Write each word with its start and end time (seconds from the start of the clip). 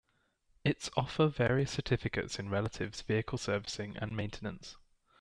Its 0.65 0.89
offer 0.97 1.27
various 1.27 1.69
certificates 1.69 2.39
in 2.39 2.49
relatives 2.49 3.03
vehicle 3.03 3.37
servicing 3.37 3.95
and 3.97 4.11
maintenance. 4.17 4.75